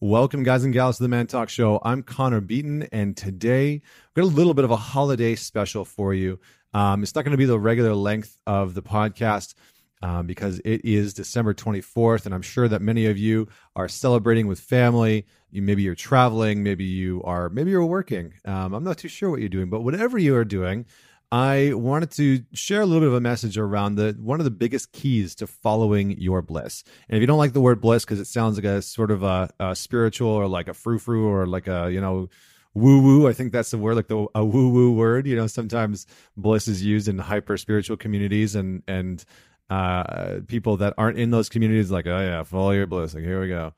[0.00, 1.80] Welcome, guys and gals, to the Man Talk Show.
[1.82, 3.80] I'm Connor Beaton, and today
[4.14, 6.38] we've got a little bit of a holiday special for you.
[6.74, 9.54] Um, it's not going to be the regular length of the podcast
[10.02, 14.46] um, because it is December 24th, and I'm sure that many of you are celebrating
[14.46, 15.24] with family.
[15.50, 18.34] You maybe you're traveling, maybe you are, maybe you're working.
[18.44, 20.84] Um, I'm not too sure what you're doing, but whatever you are doing,
[21.32, 24.50] I wanted to share a little bit of a message around the one of the
[24.50, 26.84] biggest keys to following your bliss.
[27.08, 29.22] And if you don't like the word bliss because it sounds like a sort of
[29.24, 32.28] a, a spiritual or like a frou frou or like a you know
[32.74, 35.26] woo woo, I think that's the word like the a woo woo word.
[35.26, 39.24] You know, sometimes bliss is used in hyper spiritual communities and and
[39.68, 43.14] uh, people that aren't in those communities like oh yeah, follow your bliss.
[43.14, 43.74] Like here we go.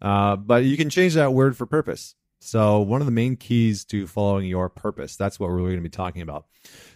[0.00, 2.14] Uh, but you can change that word for purpose.
[2.42, 5.82] So, one of the main keys to following your purpose, that's what we're going to
[5.82, 6.46] be talking about.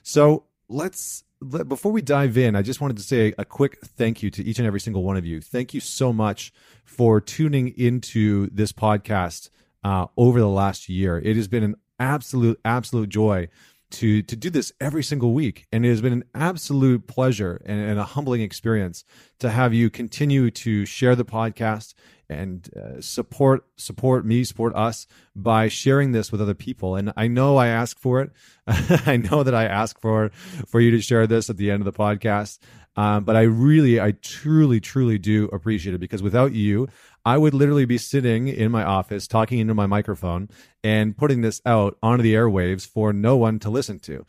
[0.02, 4.22] So, let's let, before we dive in, I just wanted to say a quick thank
[4.22, 5.40] you to each and every single one of you.
[5.40, 6.52] Thank you so much
[6.84, 9.50] for tuning into this podcast
[9.84, 11.18] uh, over the last year.
[11.18, 13.48] It has been an absolute, absolute joy
[13.88, 17.80] to to do this every single week, and it has been an absolute pleasure and,
[17.80, 19.04] and a humbling experience
[19.38, 21.94] to have you continue to share the podcast
[22.28, 26.96] and uh, support support me support us by sharing this with other people.
[26.96, 28.30] And i know i ask for it.
[28.66, 30.30] I know that i ask for
[30.66, 32.58] for you to share this at the end of the podcast.
[32.96, 36.88] Um, but i really i truly truly do appreciate it because without you
[37.26, 40.48] i would literally be sitting in my office talking into my microphone
[40.82, 44.24] and putting this out onto the airwaves for no one to listen to.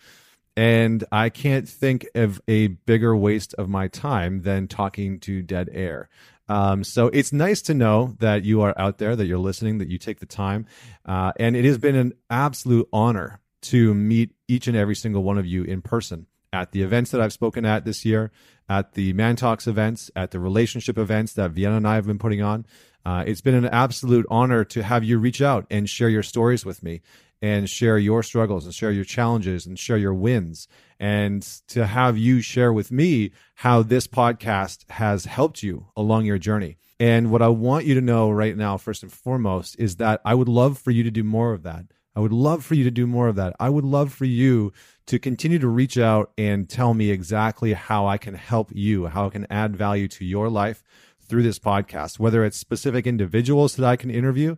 [0.57, 5.69] And I can't think of a bigger waste of my time than talking to dead
[5.71, 6.09] air.
[6.49, 9.89] Um, so it's nice to know that you are out there, that you're listening, that
[9.89, 10.65] you take the time.
[11.05, 15.37] Uh, and it has been an absolute honor to meet each and every single one
[15.37, 18.31] of you in person at the events that I've spoken at this year,
[18.69, 22.41] at the ManTalks events, at the relationship events that Vienna and I have been putting
[22.41, 22.65] on.
[23.05, 26.65] Uh, it's been an absolute honor to have you reach out and share your stories
[26.65, 27.01] with me
[27.41, 30.67] and share your struggles and share your challenges and share your wins
[30.99, 36.39] and to have you share with me how this podcast has helped you along your
[36.39, 36.77] journey.
[36.99, 40.33] And what I want you to know right now, first and foremost, is that I
[40.33, 41.86] would love for you to do more of that.
[42.15, 43.55] I would love for you to do more of that.
[43.59, 44.73] I would love for you
[45.05, 49.27] to continue to reach out and tell me exactly how I can help you, how
[49.27, 50.83] I can add value to your life
[51.21, 54.55] through this podcast, whether it's specific individuals that I can interview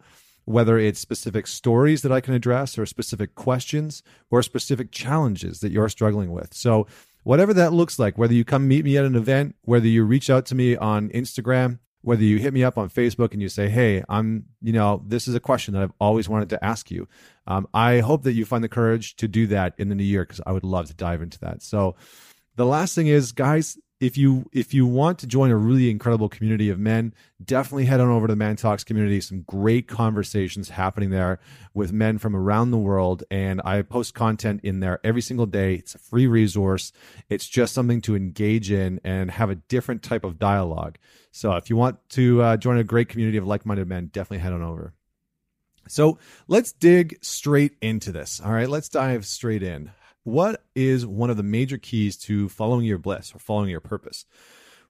[0.50, 4.02] whether it's specific stories that I can address or specific questions
[4.32, 6.56] or specific challenges that you're struggling with.
[6.56, 6.88] So,
[7.22, 10.28] whatever that looks like, whether you come meet me at an event, whether you reach
[10.28, 13.70] out to me on Instagram, whether you hit me up on Facebook and you say,
[13.70, 17.08] Hey, I'm, you know, this is a question that I've always wanted to ask you.
[17.46, 20.24] Um, I hope that you find the courage to do that in the new year
[20.24, 21.62] because I would love to dive into that.
[21.62, 21.96] So,
[22.56, 26.30] the last thing is, guys, if you if you want to join a really incredible
[26.30, 29.20] community of men definitely head on over to the ManTalks community.
[29.20, 31.40] Some great conversations happening there
[31.74, 35.76] with men from around the world and i post content in there every single day.
[35.76, 36.94] It's a free resource.
[37.30, 40.98] It's just something to engage in and have a different type of dialogue.
[41.32, 44.54] So if you want to uh, join a great community of like-minded men definitely head
[44.54, 44.94] on over.
[45.88, 48.40] So let's dig straight into this.
[48.44, 49.92] All right let's dive straight in
[50.24, 54.26] what is one of the major keys to following your bliss or following your purpose?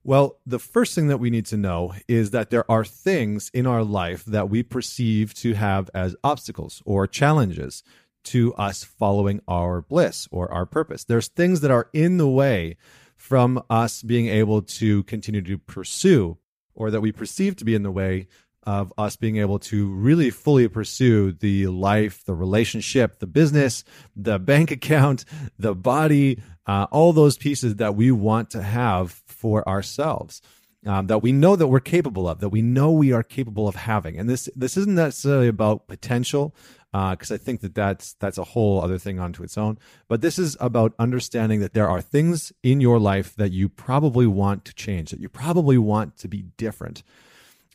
[0.03, 3.67] Well, the first thing that we need to know is that there are things in
[3.67, 7.83] our life that we perceive to have as obstacles or challenges
[8.25, 11.03] to us following our bliss or our purpose.
[11.03, 12.77] There's things that are in the way
[13.17, 16.37] from us being able to continue to pursue
[16.73, 18.27] or that we perceive to be in the way
[18.63, 23.83] of us being able to really fully pursue the life, the relationship, the business,
[24.15, 25.25] the bank account,
[25.57, 30.41] the body, uh, all those pieces that we want to have for ourselves.
[30.85, 33.75] Um, that we know that we're capable of, that we know we are capable of
[33.75, 36.55] having, and this this isn't necessarily about potential,
[36.91, 39.77] because uh, I think that that's that's a whole other thing onto its own.
[40.07, 44.25] But this is about understanding that there are things in your life that you probably
[44.25, 47.03] want to change, that you probably want to be different.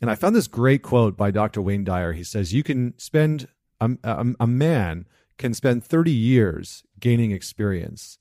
[0.01, 1.61] And I found this great quote by Dr.
[1.61, 2.13] Wayne Dyer.
[2.13, 3.47] He says, You can spend,
[3.79, 5.05] a, a, a man
[5.37, 8.19] can spend 30 years gaining experience,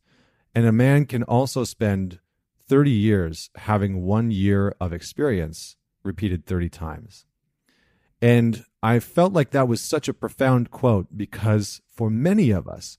[0.55, 2.21] and a man can also spend
[2.69, 7.27] 30 years having one year of experience repeated 30 times.
[8.23, 12.99] And I felt like that was such a profound quote because for many of us,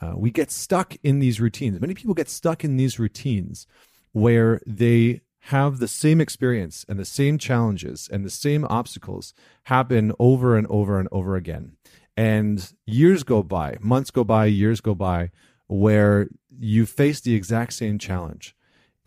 [0.00, 1.80] uh, we get stuck in these routines.
[1.80, 3.66] Many people get stuck in these routines
[4.12, 9.34] where they have the same experience and the same challenges and the same obstacles
[9.64, 11.72] happen over and over and over again.
[12.16, 15.30] And years go by, months go by, years go by,
[15.66, 16.28] where
[16.58, 18.54] you face the exact same challenge.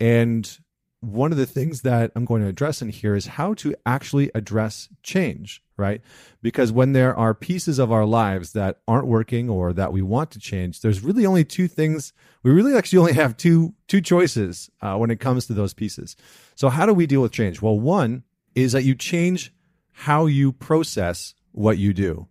[0.00, 0.58] And
[1.04, 4.30] one of the things that I'm going to address in here is how to actually
[4.34, 6.00] address change, right?
[6.42, 10.30] Because when there are pieces of our lives that aren't working or that we want
[10.32, 12.12] to change, there's really only two things.
[12.42, 16.16] We really actually only have two two choices uh, when it comes to those pieces.
[16.54, 17.60] So how do we deal with change?
[17.60, 18.24] Well, one
[18.54, 19.52] is that you change
[19.92, 22.28] how you process what you do.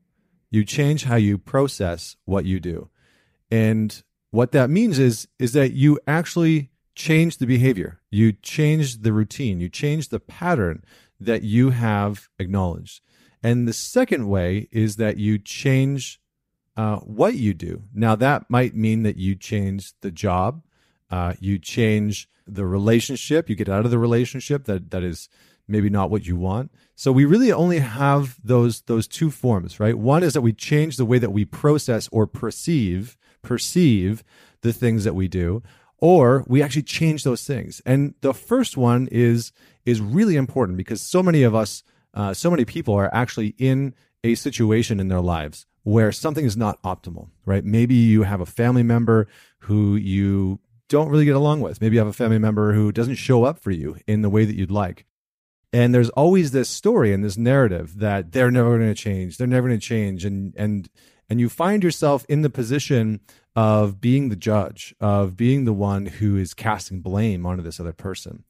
[0.52, 2.90] You change how you process what you do.
[3.50, 8.00] And what that means is is that you actually change the behavior.
[8.10, 9.60] You change the routine.
[9.60, 10.84] You change the pattern
[11.20, 13.02] that you have acknowledged.
[13.42, 16.20] And the second way is that you change
[16.78, 17.84] uh, what you do.
[17.94, 20.64] Now, that might mean that you change the job,
[21.12, 25.30] uh, you change the relationship, you get out of the relationship that, that is
[25.68, 26.72] maybe not what you want.
[26.96, 29.98] So we really only have those those two forms, right?
[29.98, 34.24] One is that we change the way that we process or perceive perceive
[34.62, 35.62] the things that we do,
[36.04, 37.82] or we actually change those things.
[37.86, 39.54] And the first one is
[39.86, 41.82] is really important because so many of us,
[42.14, 46.58] uh, so many people are actually in a situation in their lives where something is
[46.58, 47.64] not optimal, right?
[47.64, 49.28] Maybe you have a family member
[49.60, 50.60] who you
[50.90, 51.80] don't really get along with.
[51.80, 54.44] Maybe you have a family member who doesn't show up for you in the way
[54.44, 55.06] that you'd like.
[55.72, 59.38] And there's always this story and this narrative that they're never going to change.
[59.38, 60.26] They're never going to change.
[60.26, 60.90] And, and,
[61.30, 63.22] and you find yourself in the position
[63.56, 67.94] of being the judge, of being the one who is casting blame onto this other
[67.94, 68.44] person.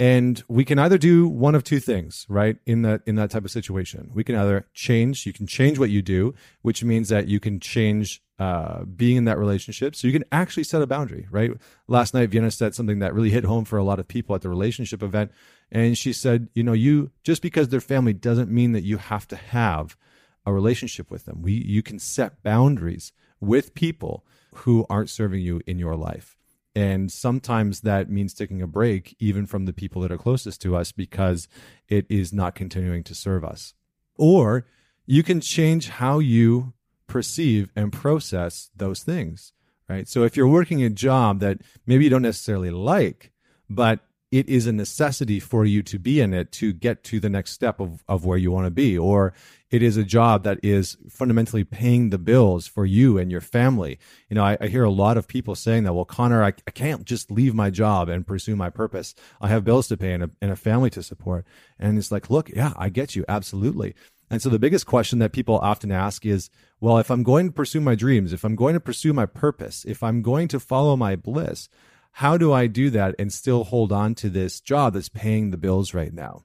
[0.00, 2.56] And we can either do one of two things, right?
[2.66, 5.26] In that in that type of situation, we can either change.
[5.26, 9.26] You can change what you do, which means that you can change uh, being in
[9.26, 9.94] that relationship.
[9.94, 11.52] So you can actually set a boundary, right?
[11.86, 14.42] Last night, Vienna said something that really hit home for a lot of people at
[14.42, 15.30] the relationship event,
[15.70, 19.28] and she said, you know, you just because they're family doesn't mean that you have
[19.28, 19.96] to have
[20.44, 21.42] a relationship with them.
[21.42, 24.24] We you can set boundaries with people
[24.56, 26.36] who aren't serving you in your life.
[26.74, 30.74] And sometimes that means taking a break, even from the people that are closest to
[30.74, 31.48] us, because
[31.88, 33.74] it is not continuing to serve us.
[34.16, 34.66] Or
[35.04, 36.72] you can change how you
[37.06, 39.52] perceive and process those things,
[39.88, 40.08] right?
[40.08, 43.32] So if you're working a job that maybe you don't necessarily like,
[43.68, 44.00] but
[44.32, 47.52] it is a necessity for you to be in it to get to the next
[47.52, 48.96] step of, of where you want to be.
[48.96, 49.34] Or
[49.70, 53.98] it is a job that is fundamentally paying the bills for you and your family.
[54.30, 56.70] You know, I, I hear a lot of people saying that, well, Connor, I, I,
[56.70, 59.14] can't just leave my job and pursue my purpose.
[59.38, 61.46] I have bills to pay and a, and a family to support.
[61.78, 63.26] And it's like, look, yeah, I get you.
[63.28, 63.94] Absolutely.
[64.30, 66.48] And so the biggest question that people often ask is,
[66.80, 69.84] well, if I'm going to pursue my dreams, if I'm going to pursue my purpose,
[69.86, 71.68] if I'm going to follow my bliss,
[72.12, 75.56] how do I do that and still hold on to this job that's paying the
[75.56, 76.44] bills right now?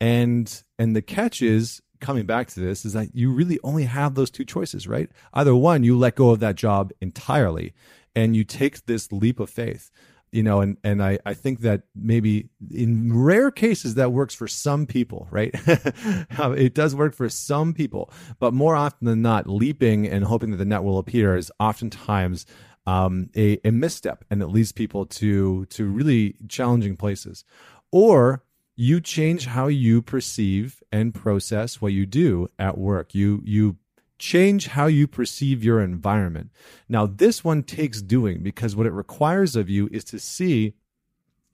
[0.00, 4.14] And and the catch is coming back to this is that you really only have
[4.14, 5.08] those two choices, right?
[5.32, 7.72] Either one, you let go of that job entirely
[8.14, 9.90] and you take this leap of faith.
[10.30, 14.48] You know, and, and I, I think that maybe in rare cases that works for
[14.48, 15.52] some people, right?
[15.56, 18.10] it does work for some people,
[18.40, 22.46] but more often than not, leaping and hoping that the net will appear is oftentimes
[22.86, 27.44] um, a, a misstep and it leads people to to really challenging places.
[27.90, 28.42] Or
[28.76, 33.14] you change how you perceive and process what you do at work.
[33.14, 33.76] You you
[34.18, 36.50] change how you perceive your environment.
[36.88, 40.74] Now this one takes doing because what it requires of you is to see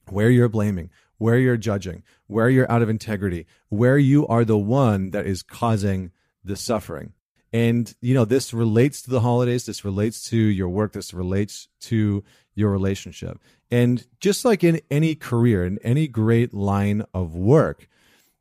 [0.09, 4.59] where you're blaming where you're judging where you're out of integrity where you are the
[4.59, 6.11] one that is causing
[6.43, 7.13] the suffering
[7.53, 11.69] and, you know, this relates to the holidays, this relates to your work, this relates
[11.81, 12.23] to
[12.55, 13.39] your relationship.
[13.71, 17.89] And just like in any career, in any great line of work,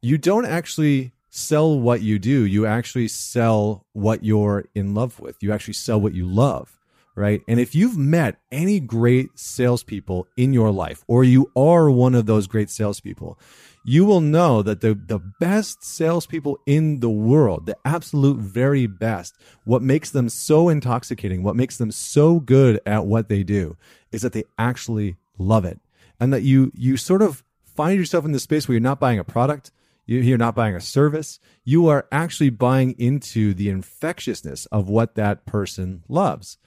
[0.02, 5.42] you don't actually sell what you do, you actually sell what you're in love with.
[5.42, 6.79] You actually sell what you love
[7.20, 7.42] right?
[7.50, 12.26] And if you've met any great salespeople in your life, or you are one of
[12.26, 13.38] those great salespeople,
[13.84, 19.36] you will know that the, the best salespeople in the world, the absolute very best,
[19.66, 23.76] what makes them so intoxicating, what makes them so good at what they do
[24.14, 25.80] is that they actually love it.
[26.22, 29.20] And that you you sort of find yourself in the space where you're not buying
[29.20, 29.72] a product,
[30.06, 35.46] you're not buying a service, you are actually buying into the infectiousness of what that
[35.46, 36.58] person loves.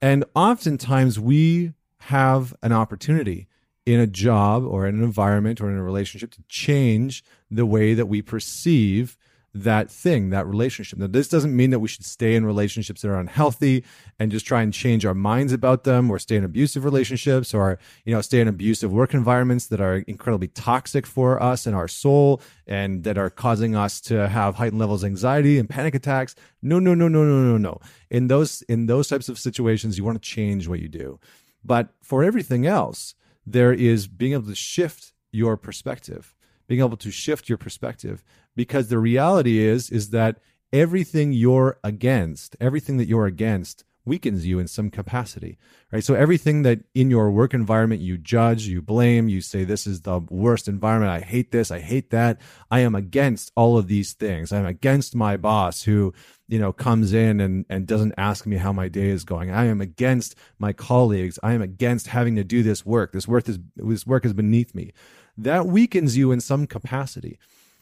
[0.00, 3.48] And oftentimes we have an opportunity
[3.84, 7.94] in a job or in an environment or in a relationship to change the way
[7.94, 9.16] that we perceive
[9.54, 10.98] that thing, that relationship.
[10.98, 13.84] Now, this doesn't mean that we should stay in relationships that are unhealthy
[14.18, 17.78] and just try and change our minds about them or stay in abusive relationships or,
[18.04, 21.88] you know, stay in abusive work environments that are incredibly toxic for us and our
[21.88, 26.34] soul and that are causing us to have heightened levels of anxiety and panic attacks.
[26.62, 27.80] No, no, no, no, no, no, no.
[28.10, 31.18] In those, in those types of situations, you want to change what you do.
[31.64, 33.14] But for everything else,
[33.46, 36.34] there is being able to shift your perspective,
[36.66, 38.22] being able to shift your perspective
[38.58, 40.40] because the reality is is that
[40.72, 45.56] everything you're against, everything that you're against weakens you in some capacity,
[45.92, 46.02] right?
[46.02, 50.00] So everything that in your work environment you judge, you blame, you say this is
[50.00, 51.12] the worst environment.
[51.12, 51.70] I hate this.
[51.70, 52.40] I hate that.
[52.68, 54.50] I am against all of these things.
[54.50, 56.12] I'm against my boss who,
[56.48, 59.52] you know, comes in and, and doesn't ask me how my day is going.
[59.52, 61.38] I am against my colleagues.
[61.44, 63.12] I am against having to do this work.
[63.12, 64.94] This work is, this work is beneath me.
[65.36, 67.38] That weakens you in some capacity.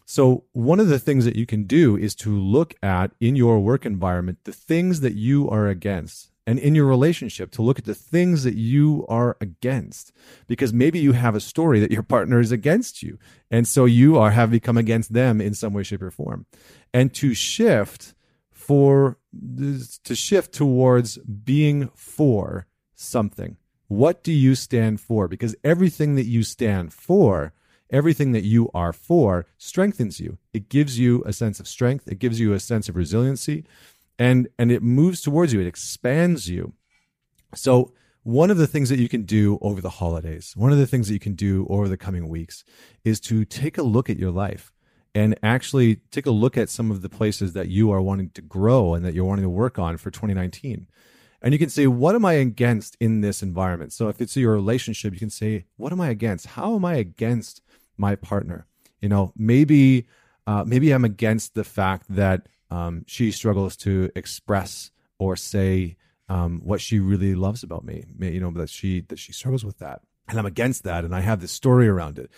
[0.08, 3.58] So, one of the things that you can do is to look at in your
[3.58, 6.30] work environment the things that you are against.
[6.46, 10.12] And in your relationship, to look at the things that you are against,
[10.46, 13.18] because maybe you have a story that your partner is against you.
[13.50, 16.46] And so you are have become against them in some way, shape, or form.
[16.94, 18.14] And to shift
[18.52, 19.18] for
[20.04, 23.56] to shift towards being for something.
[23.88, 25.26] What do you stand for?
[25.26, 27.52] Because everything that you stand for
[27.90, 30.38] everything that you are for strengthens you.
[30.52, 33.64] It gives you a sense of strength, it gives you a sense of resiliency,
[34.18, 36.74] and and it moves towards you, it expands you.
[37.54, 40.86] So one of the things that you can do over the holidays, one of the
[40.86, 42.64] things that you can do over the coming weeks
[43.04, 44.72] is to take a look at your life
[45.14, 48.42] and actually take a look at some of the places that you are wanting to
[48.42, 50.88] grow and that you're wanting to work on for 2019.
[51.42, 53.92] And you can say, what am I against in this environment?
[53.92, 56.46] So if it's your relationship, you can say, what am I against?
[56.46, 57.62] How am I against
[57.96, 58.66] my partner.
[59.00, 60.06] You know, maybe
[60.46, 65.96] uh, maybe I'm against the fact that um, she struggles to express or say
[66.28, 68.04] um, what she really loves about me.
[68.18, 71.20] You know, that she that she struggles with that, and I'm against that, and I
[71.20, 72.30] have this story around it.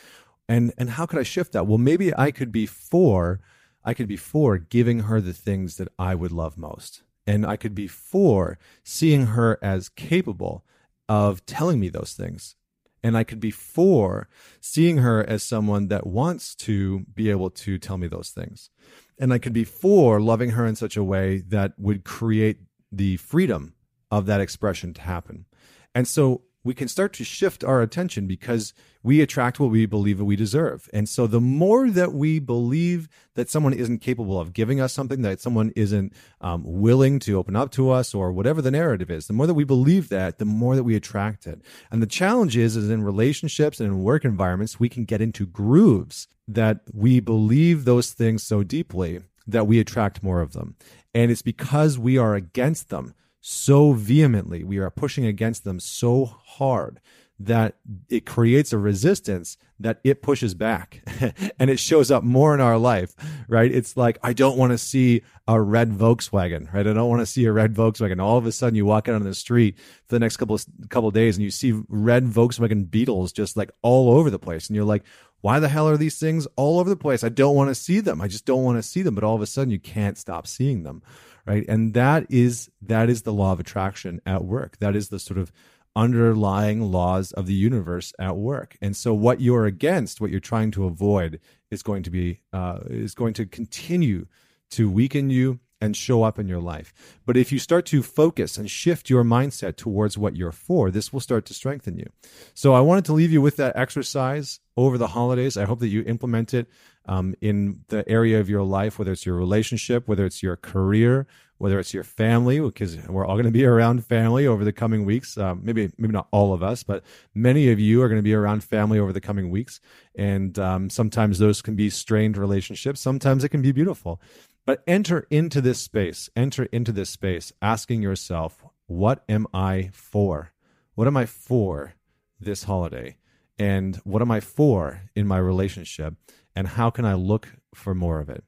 [0.48, 1.66] And and how could I shift that?
[1.66, 3.40] Well, maybe I could be for
[3.84, 7.02] I could be for giving her the things that I would love most.
[7.28, 10.64] And I could be for seeing her as capable
[11.08, 12.56] of telling me those things
[13.02, 14.28] and I could be for
[14.60, 18.70] seeing her as someone that wants to be able to tell me those things.
[19.18, 22.58] And I could be for loving her in such a way that would create
[22.90, 23.74] the freedom
[24.10, 25.46] of that expression to happen.
[25.94, 30.18] And so we can start to shift our attention because we attract what we believe
[30.18, 30.88] that we deserve.
[30.92, 35.22] And so the more that we believe that someone isn't capable of giving us something,
[35.22, 39.28] that someone isn't um, willing to open up to us or whatever the narrative is,
[39.28, 41.62] the more that we believe that, the more that we attract it.
[41.90, 45.46] And the challenge is, is in relationships and in work environments, we can get into
[45.46, 50.76] grooves that we believe those things so deeply that we attract more of them.
[51.14, 56.24] And it's because we are against them so vehemently, we are pushing against them so
[56.24, 57.00] hard
[57.40, 57.76] that
[58.08, 61.02] it creates a resistance that it pushes back
[61.60, 63.14] and it shows up more in our life,
[63.46, 63.70] right?
[63.70, 66.86] It's like, I don't want to see a red Volkswagen, right?
[66.86, 68.20] I don't want to see a red Volkswagen.
[68.20, 70.66] All of a sudden you walk out on the street for the next couple of,
[70.88, 74.66] couple of days and you see red Volkswagen Beetles just like all over the place.
[74.66, 75.04] And you're like,
[75.40, 77.22] why the hell are these things all over the place?
[77.22, 78.20] I don't want to see them.
[78.20, 79.14] I just don't want to see them.
[79.14, 81.02] But all of a sudden you can't stop seeing them
[81.48, 85.18] right and that is that is the law of attraction at work that is the
[85.18, 85.50] sort of
[85.96, 90.70] underlying laws of the universe at work and so what you're against what you're trying
[90.70, 91.40] to avoid
[91.70, 94.26] is going to be uh, is going to continue
[94.70, 96.92] to weaken you and show up in your life.
[97.24, 101.12] But if you start to focus and shift your mindset towards what you're for, this
[101.12, 102.10] will start to strengthen you.
[102.54, 105.56] So I wanted to leave you with that exercise over the holidays.
[105.56, 106.68] I hope that you implement it
[107.06, 111.26] um, in the area of your life, whether it's your relationship, whether it's your career,
[111.56, 115.04] whether it's your family, because we're all going to be around family over the coming
[115.04, 115.36] weeks.
[115.36, 117.02] Um, maybe maybe not all of us, but
[117.34, 119.80] many of you are going to be around family over the coming weeks.
[120.14, 123.00] And um, sometimes those can be strained relationships.
[123.00, 124.20] Sometimes it can be beautiful.
[124.68, 126.28] But enter into this space.
[126.36, 130.52] Enter into this space, asking yourself, "What am I for?
[130.94, 131.94] What am I for
[132.38, 133.16] this holiday?"
[133.58, 136.16] And what am I for in my relationship?
[136.58, 138.42] and how can I look for more of it?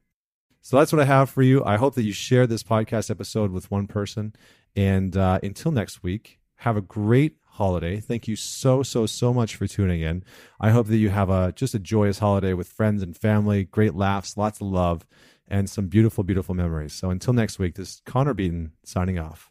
[0.61, 1.63] So that's what I have for you.
[1.63, 4.33] I hope that you share this podcast episode with one person.
[4.75, 8.01] And uh, until next week, have a great holiday.
[8.01, 10.25] Thank you so, so, so much for tuning in.
[10.59, 13.95] I hope that you have a just a joyous holiday with friends and family, great
[13.95, 15.05] laughs, lots of love,
[15.51, 16.93] and some beautiful, beautiful memories.
[16.93, 19.50] So until next week, this is Connor Beaton signing off.